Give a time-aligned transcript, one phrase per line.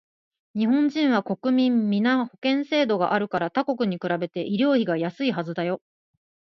[0.55, 5.79] 日本人は国民皆保険制度があるから他国に比べて医療費がやすいはずだよ